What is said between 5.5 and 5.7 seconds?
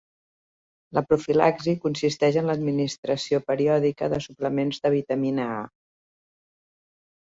A.